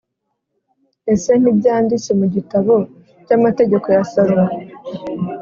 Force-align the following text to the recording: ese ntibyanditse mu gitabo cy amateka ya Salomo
ese 1.13 1.31
ntibyanditse 1.37 2.11
mu 2.19 2.25
gitabo 2.35 2.73
cy 3.25 3.31
amateka 3.37 3.87
ya 3.95 4.03
Salomo 4.11 4.55